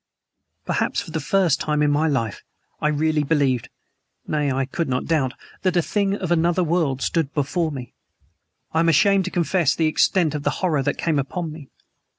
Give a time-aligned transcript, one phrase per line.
[0.65, 2.41] Perhaps for the first time in my life
[2.81, 3.69] I really believed
[4.25, 7.93] (nay, I could not doubt) that a thing of another world stood before me.
[8.73, 11.69] I am ashamed to confess the extent of the horror that came upon me.